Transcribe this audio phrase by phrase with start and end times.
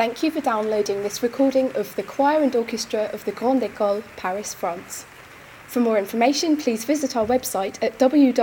[0.00, 4.02] Thank you for downloading this recording of the choir and orchestra of the Grande École,
[4.16, 5.04] Paris, France.
[5.66, 8.42] For more information, please visit our website at www.code.org.